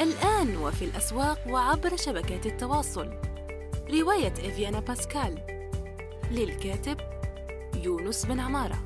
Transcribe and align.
الآن 0.00 0.56
وفي 0.56 0.84
الأسواق 0.84 1.38
وعبر 1.50 1.96
شبكات 1.96 2.46
التواصل. 2.46 3.10
رواية 3.90 4.32
إفيانا 4.32 4.80
باسكال. 4.80 5.38
للكاتب 6.30 6.96
يونس 7.84 8.26
بن 8.26 8.40
عمارة. 8.40 8.76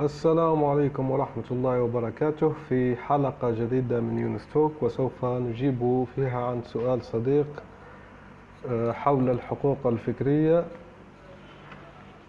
السلام 0.00 0.64
عليكم 0.64 1.10
ورحمة 1.10 1.44
الله 1.50 1.82
وبركاته 1.82 2.54
في 2.68 2.96
حلقة 2.96 3.50
جديدة 3.50 4.00
من 4.00 4.18
يونس 4.18 4.46
توك 4.52 4.82
وسوف 4.82 5.24
نجيب 5.24 6.06
فيها 6.14 6.46
عن 6.46 6.62
سؤال 6.62 7.04
صديق 7.04 7.62
آه، 8.68 8.92
حول 8.92 9.30
الحقوق 9.30 9.86
الفكرية. 9.86 10.64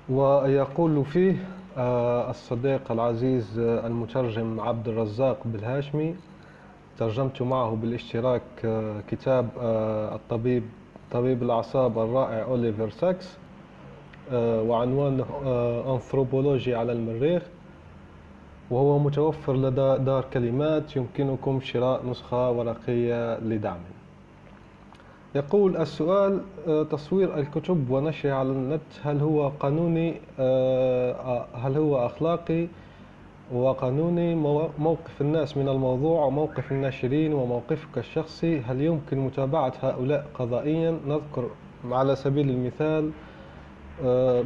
ويقول 0.09 1.05
فيه 1.05 1.35
آه، 1.77 2.29
الصديق 2.29 2.91
العزيز 2.91 3.59
آه، 3.59 3.87
المترجم 3.87 4.59
عبد 4.59 4.87
الرزاق 4.87 5.37
بالهاشمي 5.45 6.15
ترجمت 6.97 7.41
معه 7.41 7.75
بالاشتراك 7.75 8.41
كتاب 9.07 9.49
الطبيب 10.15 10.63
طبيب 11.11 11.43
الأعصاب 11.43 11.99
الرائع 11.99 12.43
أوليفر 12.43 12.89
ساكس 12.89 13.37
وعنوانه 14.33 15.25
أنثروبولوجي 15.93 16.75
على 16.75 16.91
المريخ. 16.91 17.43
وهو 18.71 18.99
متوفر 18.99 19.55
لدى 19.55 20.03
دار 20.03 20.25
كلمات 20.33 20.95
يمكنكم 20.95 21.59
شراء 21.61 22.05
نسخة 22.09 22.51
ورقية 22.51 23.39
لدعمه. 23.39 23.96
يقول 25.35 25.77
السؤال 25.77 26.41
آه، 26.67 26.83
تصوير 26.83 27.39
الكتب 27.39 27.89
ونشرها 27.89 28.33
على 28.33 28.49
النت 28.49 28.81
هل 29.03 29.19
هو 29.19 29.47
قانوني 29.47 30.13
آه، 30.39 31.11
آه، 31.11 31.45
هل 31.53 31.77
هو 31.77 32.05
أخلاقي؟ 32.05 32.67
وقانوني 33.53 34.35
موقف 34.79 35.21
الناس 35.21 35.57
من 35.57 35.69
الموضوع 35.69 36.25
وموقف 36.25 36.71
الناشرين 36.71 37.33
وموقفك 37.33 37.97
الشخصي 37.97 38.59
هل 38.59 38.81
يمكن 38.81 39.17
متابعة 39.17 39.73
هؤلاء 39.81 40.25
قضائيا؟ 40.33 40.99
نذكر 41.07 41.49
على 41.91 42.15
سبيل 42.15 42.49
المثال 42.49 43.11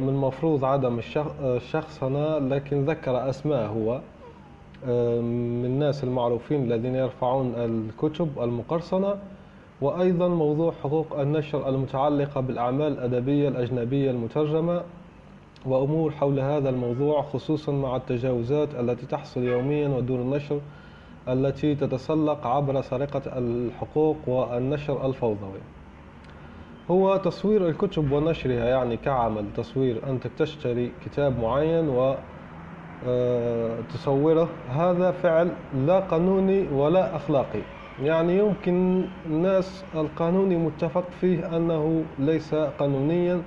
من 0.02 0.08
المفروض 0.08 0.64
عدم 0.64 1.00
الشخصنة 1.44 2.38
لكن 2.38 2.84
ذكر 2.84 3.30
أسماء 3.30 3.66
هو 3.66 4.00
من 5.22 5.64
الناس 5.64 6.04
المعروفين 6.04 6.62
الذين 6.64 6.94
يرفعون 6.94 7.54
الكتب 7.56 8.38
المقرصنة. 8.42 9.14
وأيضا 9.82 10.28
موضوع 10.28 10.72
حقوق 10.82 11.20
النشر 11.20 11.68
المتعلقة 11.68 12.40
بالأعمال 12.40 12.92
الأدبية 12.92 13.48
الأجنبية 13.48 14.10
المترجمة 14.10 14.82
وأمور 15.66 16.10
حول 16.10 16.40
هذا 16.40 16.68
الموضوع 16.68 17.22
خصوصا 17.22 17.72
مع 17.72 17.96
التجاوزات 17.96 18.74
التي 18.74 19.06
تحصل 19.06 19.42
يوميا 19.42 19.88
ودون 19.88 20.20
النشر 20.20 20.60
التي 21.28 21.74
تتسلق 21.74 22.46
عبر 22.46 22.80
سرقة 22.80 23.22
الحقوق 23.38 24.16
والنشر 24.26 25.06
الفوضوي. 25.06 25.60
هو 26.90 27.16
تصوير 27.16 27.68
الكتب 27.68 28.12
ونشرها 28.12 28.64
يعني 28.64 28.96
كعمل 28.96 29.44
تصوير 29.56 30.10
أنت 30.10 30.26
تشتري 30.26 30.92
كتاب 31.04 31.40
معين 31.40 31.88
و 31.88 32.14
آه، 33.06 33.78
تصوره. 33.94 34.48
هذا 34.68 35.10
فعل 35.10 35.52
لا 35.74 36.00
قانوني 36.00 36.68
ولا 36.68 37.16
أخلاقي. 37.16 37.62
يعني 38.00 38.38
يمكن 38.38 39.02
الناس 39.26 39.84
القانوني 39.94 40.56
متفق 40.56 41.04
فيه 41.20 41.56
أنه 41.56 42.04
ليس 42.18 42.54
قانونيا. 42.54 43.42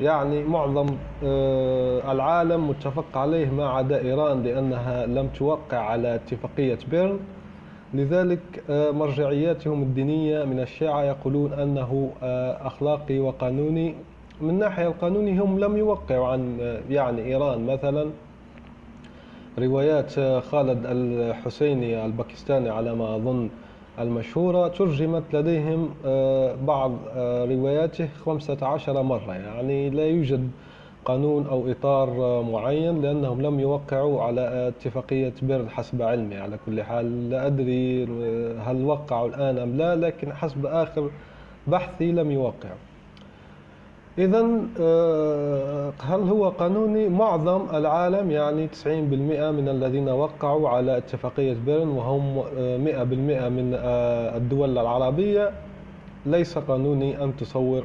يعني 0.00 0.44
معظم 0.44 0.86
آه، 1.24 2.12
العالم 2.12 2.68
متفق 2.68 3.18
عليه 3.18 3.50
ما 3.50 3.68
عدا 3.68 4.00
إيران 4.02 4.42
لأنها 4.42 5.06
لم 5.06 5.28
توقع 5.28 5.78
على 5.78 6.14
اتفاقية 6.14 6.78
بيرن. 6.90 7.18
لذلك 7.94 8.40
آه، 8.70 8.90
مرجعياتهم 8.90 9.82
الدينية 9.82 10.44
من 10.44 10.60
الشيعة 10.60 11.02
يقولون 11.02 11.52
أنه 11.52 12.10
أخلاقي 12.60 13.18
وقانوني. 13.18 13.94
من 14.40 14.58
ناحية 14.58 14.86
القانوني 14.86 15.38
هم 15.38 15.58
لم 15.58 15.76
يوقعوا 15.76 16.26
عن 16.26 16.58
يعني 16.90 17.24
إيران 17.24 17.66
مثلا. 17.66 18.10
روايات 19.62 20.20
خالد 20.44 20.86
الحسيني 20.86 22.04
الباكستاني 22.04 22.68
على 22.68 22.94
ما 22.94 23.16
أظن 23.16 23.50
المشهورة 23.98 24.68
ترجمت 24.68 25.22
لديهم 25.32 25.90
آه، 26.06 26.54
بعض 26.54 26.92
آه، 27.16 27.44
رواياته 27.44 28.08
15 28.24 29.02
مرة. 29.02 29.34
يعني 29.34 29.90
لا 29.90 30.06
يوجد 30.06 30.50
قانون 31.04 31.46
أو 31.46 31.70
إطار 31.70 32.42
معين 32.42 33.02
لأنهم 33.02 33.42
لم 33.42 33.60
يوقعوا 33.60 34.22
على 34.22 34.68
اتفاقية 34.68 35.32
بيرن 35.42 35.70
حسب 35.70 36.02
علمي. 36.02 36.36
على 36.36 36.58
كل 36.66 36.82
حال 36.82 37.30
لا 37.30 37.46
أدري 37.46 38.04
هل 38.58 38.84
وقعوا 38.84 39.28
الآن 39.28 39.58
أم 39.58 39.76
لا 39.76 39.96
لكن 39.96 40.32
حسب 40.32 40.66
آخر 40.66 41.10
بحثي 41.66 42.12
لم 42.12 42.30
يوقعوا. 42.30 42.89
إذا 44.20 44.46
آه، 44.80 45.92
هل 46.02 46.20
هو 46.20 46.48
قانوني؟ 46.48 47.08
معظم 47.08 47.66
العالم 47.74 48.30
يعني 48.30 48.68
90% 48.68 48.86
من 49.50 49.68
الذين 49.68 50.08
وقعوا 50.08 50.68
على 50.68 50.96
اتفاقية 50.96 51.56
بيرن 51.66 51.88
وهم 51.88 52.38
100% 52.38 52.42
آه، 52.92 53.48
من 53.48 53.74
آه، 53.74 54.36
الدول 54.36 54.78
العربية 54.78 55.50
ليس 56.26 56.58
قانوني 56.58 57.24
أن 57.24 57.36
تصور 57.36 57.84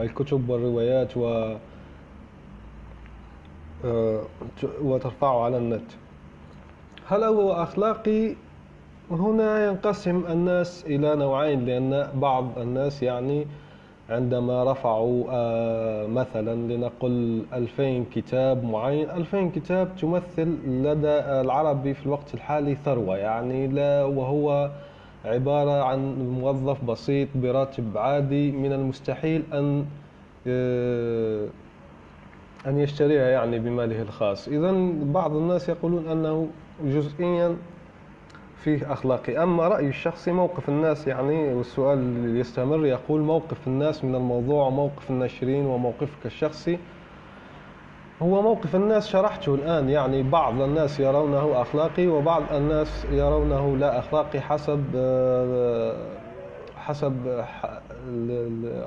الكتب 0.00 0.48
والروايات 0.48 1.16
و 1.16 1.54
وترفعه 4.82 5.44
على 5.44 5.56
النت 5.56 5.90
هل 7.06 7.24
هو 7.24 7.52
أخلاقي؟ 7.52 8.34
هنا 9.10 9.66
ينقسم 9.66 10.24
الناس 10.28 10.84
إلى 10.86 11.16
نوعين 11.16 11.66
لأن 11.66 12.08
بعض 12.14 12.58
الناس 12.58 13.02
يعني 13.02 13.46
عندما 14.10 14.72
رفعوا 14.72 15.24
آه، 15.30 16.06
مثلا 16.06 16.72
لنقل 16.72 17.42
2000 17.52 18.04
كتاب 18.14 18.64
معين. 18.64 19.10
2000 19.10 19.50
كتاب 19.50 19.96
تمثل 19.96 20.58
لدى 20.66 21.18
العربي 21.40 21.94
في 21.94 22.06
الوقت 22.06 22.34
الحالي 22.34 22.74
ثروة 22.74 23.16
يعني 23.16 23.66
لا 23.66 24.04
وهو 24.04 24.70
عبارة 25.24 25.82
عن 25.82 26.28
موظف 26.40 26.84
بسيط 26.84 27.28
براتب 27.34 27.98
عادي 27.98 28.52
من 28.52 28.72
المستحيل 28.72 29.42
أن 29.52 29.84
آه، 30.46 31.46
أن 32.66 32.78
يشتريها 32.78 33.28
يعني 33.28 33.58
بماله 33.58 34.02
الخاص. 34.02 34.48
إذا 34.48 34.72
بعض 35.02 35.36
الناس 35.36 35.68
يقولون 35.68 36.08
أنه 36.08 36.48
جزئيا 36.84 37.56
فيه 38.64 38.92
أخلاقي. 38.92 39.42
أما 39.42 39.68
رأيي 39.68 39.88
الشخصي 39.88 40.32
موقف 40.32 40.68
الناس 40.68 41.06
يعني 41.06 41.54
والسؤال 41.54 41.98
اللي 41.98 42.40
يستمر 42.40 42.86
يقول 42.86 43.20
موقف 43.20 43.66
الناس 43.66 44.04
من 44.04 44.14
الموضوع 44.14 44.66
وموقف 44.66 45.10
الناشرين 45.10 45.66
وموقفك 45.66 46.26
الشخصي. 46.26 46.78
هو 48.22 48.42
موقف 48.42 48.76
الناس 48.76 49.08
شرحته 49.08 49.54
الآن 49.54 49.90
يعني 49.90 50.22
بعض 50.22 50.60
الناس 50.60 51.00
يرونه 51.00 51.60
أخلاقي 51.62 52.06
وبعض 52.06 52.42
الناس 52.52 53.06
يرونه 53.10 53.76
لا 53.76 53.98
أخلاقي 53.98 54.40
حسب 54.40 54.84
حسب 56.76 57.44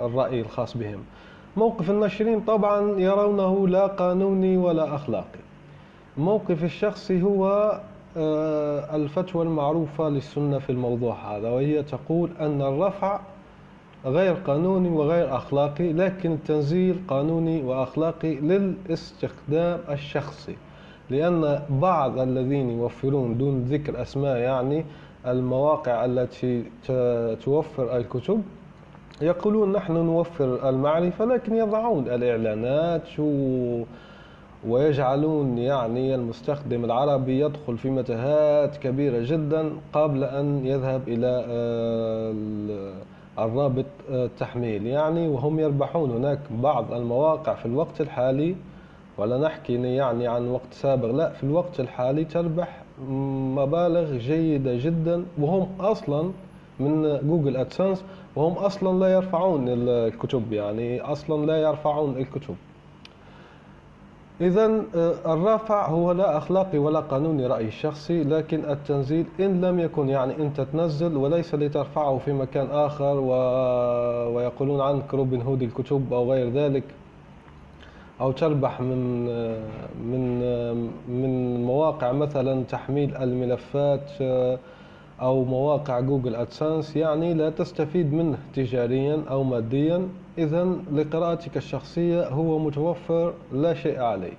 الرأي 0.01 0.41
الخاص 0.41 0.77
بهم. 0.77 1.03
موقف 1.57 1.89
الناشرين 1.89 2.41
طبعا 2.41 2.99
يرونه 2.99 3.67
لا 3.67 3.87
قانوني 3.87 4.57
ولا 4.57 4.95
أخلاقي. 4.95 5.39
موقف 6.17 6.63
الشخصي 6.63 7.21
هو 7.23 7.71
الفتوى 8.95 9.43
المعروفة 9.43 10.09
للسنة 10.09 10.59
في 10.59 10.69
الموضوع 10.69 11.15
هذا 11.37 11.49
وهي 11.49 11.83
تقول 11.83 12.29
أن 12.39 12.61
الرفع 12.61 13.19
غير 14.05 14.33
قانوني 14.33 14.89
وغير 14.89 15.35
أخلاقي 15.35 15.93
لكن 15.93 16.31
التنزيل 16.31 16.99
قانوني 17.07 17.63
وأخلاقي 17.63 18.35
للاستخدام 18.35 19.79
الشخصي. 19.89 20.55
لأن 21.09 21.59
بعض 21.69 22.19
الذين 22.19 22.69
يوفرون 22.69 23.37
دون 23.37 23.63
ذكر 23.63 24.01
أسماء 24.01 24.37
يعني 24.37 24.85
المواقع 25.27 26.05
التي 26.05 26.63
توفر 27.43 27.97
الكتب 27.97 28.41
يقولون 29.21 29.71
نحن 29.71 29.93
نوفر 29.93 30.69
المعرفة 30.69 31.25
لكن 31.25 31.55
يضعون 31.55 32.07
الإعلانات 32.07 33.19
و 33.19 33.83
ويجعلون 34.67 35.57
يعني 35.57 36.15
المستخدم 36.15 36.85
العربي 36.85 37.39
يدخل 37.39 37.77
في 37.77 37.89
متاهات 37.89 38.77
كبيرة 38.77 39.19
جدا 39.21 39.71
قبل 39.93 40.23
أن 40.23 40.65
يذهب 40.65 41.01
إلى 41.07 41.45
آه، 41.49 42.33
الرابط 43.45 43.85
آه، 44.11 44.25
التحميل. 44.25 44.87
يعني 44.87 45.27
وهم 45.27 45.59
يربحون 45.59 46.11
هناك 46.11 46.39
بعض 46.51 46.93
المواقع 46.93 47.55
في 47.55 47.65
الوقت 47.65 48.01
الحالي 48.01 48.55
ولا 49.17 49.37
نحكي 49.37 49.73
يعني 49.73 50.27
عن 50.27 50.47
وقت 50.47 50.71
سابق 50.73 51.11
لا 51.11 51.29
في 51.29 51.43
الوقت 51.43 51.79
الحالي 51.79 52.25
تربح 52.25 52.83
مبالغ 53.09 54.17
جيدة 54.17 54.75
جدا. 54.75 55.25
وهم 55.39 55.67
أصلا 55.79 56.31
من 56.79 57.19
جوجل 57.27 57.57
أدسنس 57.57 58.03
وهم 58.35 58.53
أصلا 58.53 58.99
لا 58.99 59.07
يرفعون 59.13 59.65
الكتب 59.69 60.53
يعني 60.53 61.01
أصلا 61.01 61.45
لا 61.45 61.57
يرفعون 61.57 62.17
الكتب. 62.17 62.55
إذا 64.41 64.83
آه، 64.95 65.33
الرافع 65.33 65.87
هو 65.87 66.11
لا 66.11 66.37
أخلاقي 66.37 66.77
ولا 66.77 66.99
قانوني 66.99 67.47
رأيي 67.47 67.67
الشخصي 67.67 68.23
لكن 68.23 68.69
التنزيل 68.69 69.25
إن 69.39 69.61
لم 69.61 69.79
يكن 69.79 70.09
يعني 70.09 70.35
أنت 70.37 70.61
تنزل 70.61 71.17
وليس 71.17 71.55
لترفعه 71.55 72.17
في 72.17 72.33
مكان 72.33 72.67
آخر 72.71 73.19
و... 73.19 73.31
ويقولون 74.35 74.81
عنك 74.81 75.13
روبن 75.13 75.41
هود 75.41 75.61
الكتب 75.61 76.13
أو 76.13 76.31
غير 76.31 76.49
ذلك 76.49 76.83
أو 78.21 78.31
تربح 78.31 78.81
من 78.81 79.27
آه، 79.29 79.63
من 80.03 80.41
آه، 80.43 80.73
من 81.11 81.63
مواقع 81.63 82.11
مثلا 82.11 82.63
تحميل 82.63 83.15
الملفات 83.15 84.11
أو 85.21 85.43
مواقع 85.43 85.99
جوجل 85.99 86.35
أدسانس 86.35 86.95
يعني 86.95 87.33
لا 87.33 87.49
تستفيد 87.49 88.13
منه 88.13 88.37
تجاريا 88.55 89.23
أو 89.29 89.43
ماديا. 89.43 90.07
إذا 90.37 90.67
لقراءتك 90.93 91.57
الشخصية 91.57 92.27
هو 92.27 92.59
متوفر 92.59 93.33
لا 93.53 93.73
شيء 93.73 93.99
عليك. 93.99 94.37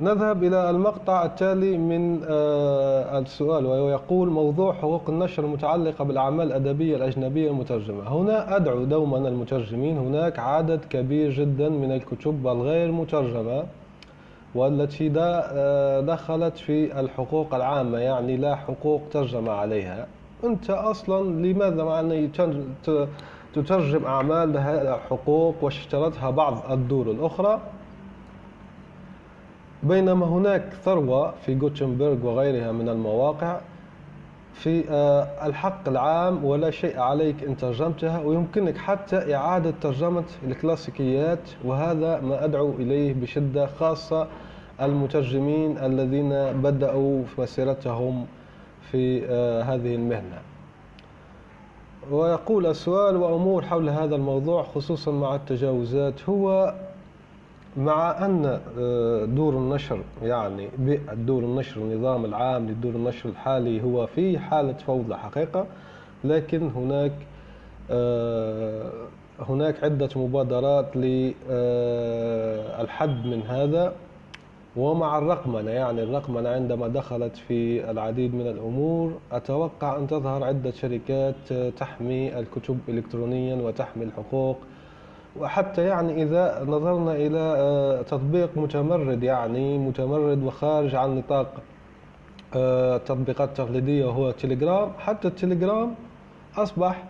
نذهب 0.00 0.44
إلى 0.44 0.70
المقطع 0.70 1.24
التالي 1.24 1.78
من 1.78 2.20
آه، 2.28 3.18
السؤال 3.18 3.66
وهو 3.66 3.88
يقول 3.88 4.28
موضوع 4.28 4.72
حقوق 4.72 5.10
النشر 5.10 5.44
المتعلقة 5.44 6.04
بالأعمال 6.04 6.46
الأدبية 6.46 6.96
الأجنبية 6.96 7.50
المترجمة. 7.50 8.08
هنا 8.08 8.56
أدعو 8.56 8.84
دوما 8.84 9.28
المترجمين 9.28 9.98
هناك 9.98 10.38
عدد 10.38 10.80
كبير 10.90 11.30
جدا 11.30 11.68
من 11.68 11.92
الكتب 11.92 12.46
الغير 12.46 12.92
مترجمة. 12.92 13.64
والتي 14.54 15.08
آه، 15.52 16.00
دخلت 16.00 16.58
في 16.58 17.00
الحقوق 17.00 17.54
العامة 17.54 17.98
يعني 17.98 18.36
لا 18.36 18.56
حقوق 18.56 19.02
ترجمة 19.10 19.52
عليها. 19.52 20.06
أنت 20.44 20.70
أصلا 20.70 21.46
لماذا؟ 21.46 21.84
مع 21.84 22.00
تترجم 23.54 24.04
أعمال 24.04 24.58
حقوق 25.10 25.54
واشترتها 25.62 26.30
بعض 26.30 26.70
الدور 26.70 27.10
الأخرى. 27.10 27.60
بينما 29.82 30.26
هناك 30.26 30.72
ثروة 30.84 31.34
في 31.46 31.54
جوتنبرغ 31.54 32.26
وغيرها 32.26 32.72
من 32.72 32.88
المواقع. 32.88 33.60
في 34.54 34.84
آه، 34.90 35.46
الحق 35.46 35.88
العام 35.88 36.44
ولا 36.44 36.70
شيء 36.70 36.98
عليك 36.98 37.44
إن 37.44 37.56
ترجمتها 37.56 38.20
ويمكنك 38.20 38.76
حتى 38.76 39.34
إعادة 39.34 39.74
ترجمة 39.80 40.24
الكلاسيكيات 40.46 41.50
وهذا 41.64 42.20
ما 42.20 42.44
أدعو 42.44 42.70
إليه 42.70 43.14
بشدة 43.14 43.66
خاصة 43.66 44.26
المترجمين 44.82 45.78
الذين 45.78 46.28
بدأوا 46.62 47.24
في 47.24 47.40
مسيرتهم 47.40 48.26
في 48.90 49.26
آه، 49.26 49.62
هذه 49.62 49.94
المهنة. 49.94 50.38
ويقول 52.10 52.66
السؤال 52.66 53.16
وأمور 53.16 53.62
حول 53.64 53.88
هذا 53.88 54.16
الموضوع 54.16 54.62
خصوصا 54.62 55.10
مع 55.10 55.34
التجاوزات 55.34 56.28
هو 56.28 56.74
مع 57.76 58.24
أن 58.26 58.60
آه، 58.78 59.24
دور 59.24 59.54
النشر 59.54 60.00
يعني 60.22 60.68
دور 61.12 61.42
النشر 61.42 61.80
النظام 61.80 62.24
العام 62.24 62.68
لدور 62.68 62.92
النشر 62.92 63.28
الحالي 63.28 63.82
هو 63.82 64.06
في 64.06 64.38
حالة 64.38 64.72
فوضى 64.72 65.14
حقيقة 65.14 65.66
لكن 66.24 66.70
هناك 66.76 67.12
آه، 67.90 68.90
هناك 69.48 69.84
عدة 69.84 70.08
مبادرات 70.16 70.96
للحد 70.96 71.26
من 73.26 73.42
هذا 73.42 73.92
ومع 74.76 75.18
الرقمنة 75.18 75.70
يعني 75.70 76.02
الرقمنة 76.02 76.48
عندما 76.48 76.88
دخلت 76.88 77.36
في 77.36 77.90
العديد 77.90 78.34
من 78.34 78.46
الأمور 78.46 79.12
أتوقع 79.32 79.96
أن 79.96 80.06
تظهر 80.06 80.44
عدة 80.44 80.70
شركات 80.70 81.52
تحمي 81.76 82.38
الكتب 82.38 82.78
إلكترونيا 82.88 83.54
وتحمي 83.54 84.04
الحقوق 84.04 84.56
وحتى 85.38 85.84
يعني 85.84 86.22
إذا 86.22 86.64
نظرنا 86.68 87.12
إلى 87.12 87.38
آه، 87.38 88.02
تطبيق 88.02 88.50
متمرد 88.56 89.22
يعني 89.22 89.78
متمرد 89.78 90.42
وخارج 90.42 90.94
عن 90.94 91.18
نطاق 91.18 91.52
التطبيقات 92.56 93.48
آه، 93.48 93.62
التقليدية 93.62 94.04
وهو 94.04 94.30
تليجرام. 94.30 94.92
حتى 94.98 95.28
التليجرام 95.28 95.94
أصبح 96.56 97.04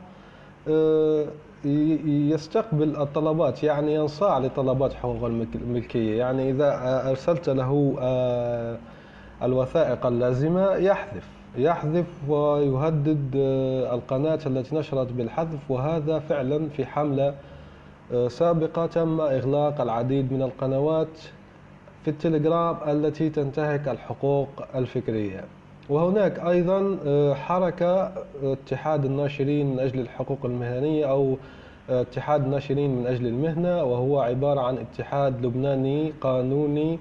آه، 0.69 1.25
يستقبل 1.65 2.97
الطلبات 2.97 3.63
يعني 3.63 3.95
ينصاع 3.95 4.39
لطلبات 4.39 4.93
حقوق 4.93 5.25
الملكية. 5.55 6.19
يعني 6.19 6.51
إذا 6.51 6.81
أرسلت 7.11 7.49
له 7.49 7.97
الوثائق 9.43 10.07
اللازمة 10.07 10.75
يحذف 10.75 11.29
يحذف 11.59 12.07
ويهدد 12.29 13.31
القناة 13.93 14.39
التي 14.47 14.77
نشرت 14.77 15.13
بالحذف 15.13 15.71
وهذا 15.71 16.19
فعلا 16.19 16.69
في 16.69 16.87
حملة 16.87 17.35
سابقة 18.29 18.87
تم 18.87 19.21
إغلاق 19.21 19.81
العديد 19.81 20.33
من 20.33 20.43
القنوات 20.43 21.19
في 22.05 22.09
التليجرام 22.11 22.77
التي 22.87 23.31
تنتهك 23.31 23.89
الحقوق 23.89 24.49
الفكرية. 24.75 25.45
وهناك 25.91 26.39
أيضا 26.39 26.99
آه، 27.07 27.35
حركة 27.35 28.13
اتحاد 28.43 29.05
الناشرين 29.05 29.67
من 29.67 29.79
أجل 29.81 30.01
الحقوق 30.01 30.39
المهنية 30.45 31.11
أو 31.11 31.37
آه، 31.91 32.01
اتحاد 32.01 32.45
الناشرين 32.45 32.91
من 32.97 33.07
أجل 33.07 33.27
المهنة 33.27 33.85
وهو 33.85 34.21
عبارة 34.21 34.61
عن 34.61 34.79
اتحاد 34.79 35.47
لبناني 35.47 36.13
قانوني 36.21 36.99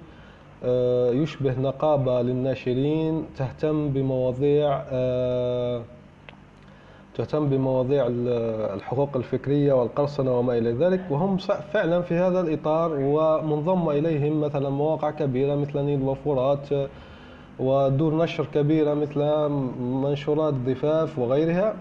آه، 0.64 1.12
يشبه 1.12 1.60
نقابة 1.60 2.22
للناشرين 2.22 3.26
تهتم 3.38 3.90
بمواضيع 3.90 4.82
تهتم 7.19 7.50
بمواضيع 7.50 8.07
الحقوق 8.74 9.10
الفكرية 9.16 9.74
والقرصنة 9.74 10.39
وما 10.39 10.57
إلى 10.57 10.71
ذلك 10.71 11.06
وهم 11.10 11.38
فعلا 11.74 12.01
في 12.01 12.16
هذا 12.16 12.42
الإطار 12.42 12.92
ومنضم 13.00 13.89
إليهم 13.89 14.42
مثلا 14.42 14.69
مواقع 14.69 15.12
كبيرة 15.12 15.56
مثل 15.56 15.80
نيل 15.80 16.01
وفرات 16.01 16.68
ودور 17.60 18.24
نشر 18.24 18.45
كبيرة 18.54 18.94
مثل 18.94 19.50
منشورات 19.80 20.54
ضفاف 20.54 21.19
وغيرها. 21.19 21.75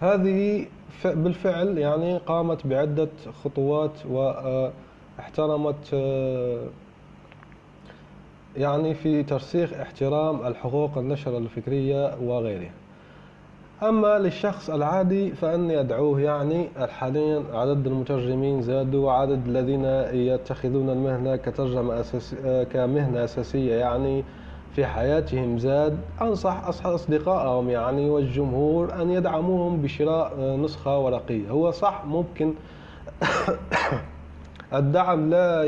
هذه 0.00 0.66
بالفعل 1.04 1.78
يعني 1.78 2.18
قامت 2.18 2.66
بعدة 2.66 3.08
خطوات 3.44 4.06
واحترمت 4.10 5.94
يعني 8.56 8.94
في 8.94 9.22
ترسيخ 9.22 9.72
احترام 9.72 10.46
الحقوق 10.46 10.98
النشر 10.98 11.38
الفكرية 11.38 12.14
وغيرها. 12.22 12.70
أما 13.82 14.18
للشخص 14.18 14.70
العادي 14.70 15.30
فأني 15.30 15.80
أدعوه 15.80 16.20
يعني 16.20 16.68
حاليا 16.78 17.44
عدد 17.52 17.86
المترجمين 17.86 18.62
زادوا 18.62 19.06
وعدد 19.06 19.46
الذين 19.46 19.84
يتخذون 20.12 20.90
المهنة 20.90 21.36
كترجمة 21.36 22.00
أساسي 22.00 22.64
كمهنة 22.64 23.24
أساسية 23.24 23.74
يعني 23.74 24.24
في 24.74 24.86
حياتهم 24.86 25.58
زاد. 25.58 25.98
أنصح 26.22 26.84
أصدقائهم 26.86 27.70
يعني 27.70 28.10
والجمهور 28.10 29.02
أن 29.02 29.10
يدعموهم 29.10 29.82
بشراء 29.82 30.56
نسخة 30.56 30.98
ورقية. 30.98 31.50
هو 31.50 31.70
صح 31.70 32.04
ممكن 32.04 32.54
الدعم 34.72 35.30
لا 35.30 35.64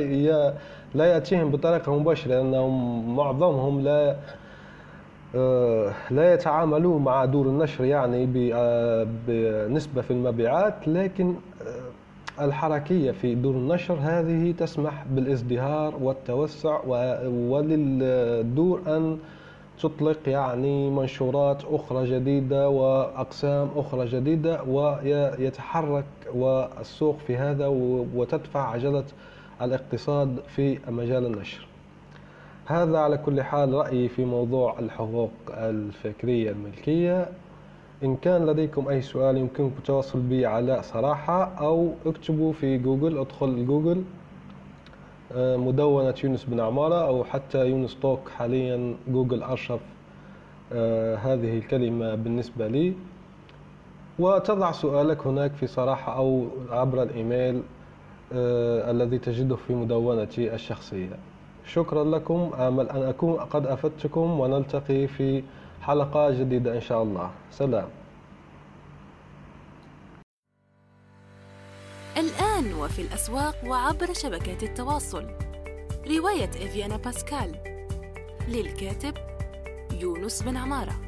لا 0.94 1.04
يأتيهم 1.04 1.50
بطريقة 1.50 1.98
مباشرة 1.98 2.34
لأنهم 2.34 3.16
معظمهم 3.16 3.80
لا 3.80 4.16
لا 6.10 6.34
يتعاملون 6.34 7.04
مع 7.04 7.24
دور 7.24 7.46
النشر 7.46 7.84
يعني 7.84 8.28
آه، 8.54 9.06
بنسبة 9.26 10.02
في 10.02 10.10
المبيعات 10.10 10.88
لكن 10.88 11.34
آه، 12.38 12.44
الحركية 12.44 13.10
في 13.10 13.34
دور 13.34 13.54
النشر 13.54 13.98
هذه 14.00 14.52
تسمح 14.52 15.04
بالازدهار 15.10 15.94
والتوسع 16.00 16.80
وللدور 17.26 18.82
أن 18.86 19.18
تطلق 19.80 20.18
يعني 20.26 20.90
منشورات 20.90 21.62
أخرى 21.64 22.10
جديدة 22.10 22.68
وأقسام 22.68 23.68
أخرى 23.76 24.06
جديدة 24.06 24.62
ويتحرك 24.62 26.04
والسوق 26.34 27.18
في 27.26 27.36
هذا 27.36 27.66
وتدفع 28.14 28.70
عجلة 28.70 29.04
الاقتصاد 29.62 30.40
في 30.48 30.78
مجال 30.88 31.26
النشر. 31.26 31.66
هذا 32.68 32.98
على 32.98 33.18
كل 33.18 33.42
حال 33.42 33.74
رأيي 33.74 34.08
في 34.08 34.24
موضوع 34.24 34.78
الحقوق 34.78 35.30
الفكرية 35.48 36.50
الملكية. 36.50 37.28
إن 38.04 38.16
كان 38.16 38.46
لديكم 38.46 38.88
أي 38.88 39.02
سؤال 39.02 39.36
يمكنكم 39.36 39.74
التواصل 39.78 40.20
بي 40.20 40.46
على 40.46 40.82
صراحة 40.82 41.44
أو 41.44 41.92
اكتبوا 42.06 42.52
في 42.52 42.78
جوجل 42.78 43.18
أدخل 43.18 43.66
جوجل. 43.66 44.02
آه، 45.32 45.56
مدونة 45.56 46.14
يونس 46.24 46.44
بن 46.44 46.60
عمارة 46.60 47.06
أو 47.06 47.24
حتى 47.24 47.66
يونس 47.66 47.96
توك 48.02 48.28
حاليا 48.28 48.94
جوجل 49.08 49.42
أرشف. 49.42 49.80
آه، 50.72 51.16
هذه 51.16 51.58
الكلمة 51.58 52.14
بالنسبة 52.14 52.68
لي. 52.68 52.94
وتضع 54.18 54.72
سؤالك 54.72 55.26
هناك 55.26 55.52
في 55.52 55.66
صراحة 55.66 56.16
أو 56.16 56.46
عبر 56.70 57.02
الإيميل 57.02 57.62
آه، 58.32 58.90
الذي 58.90 59.18
تجده 59.18 59.56
في 59.56 59.74
مدونتي 59.74 60.54
الشخصية. 60.54 61.16
شكرا 61.66 62.04
لكم. 62.04 62.50
آمل 62.58 62.90
أن 62.90 63.02
أكون 63.02 63.40
قد 63.40 63.66
أفدتكم 63.66 64.40
ونلتقي 64.40 65.06
في 65.06 65.42
حلقة 65.82 66.30
جديدة 66.30 66.74
إن 66.74 66.80
شاء 66.80 67.02
الله. 67.02 67.30
سلام. 67.50 67.88
الآن 72.16 72.74
وفي 72.74 73.02
الأسواق 73.02 73.54
وعبر 73.66 74.12
شبكات 74.12 74.62
التواصل. 74.62 75.26
رواية 76.18 76.50
إفيانا 76.50 76.96
باسكال. 76.96 77.54
للكاتب 78.48 79.14
يونس 79.92 80.42
بن 80.42 80.56
عمارة. 80.56 81.05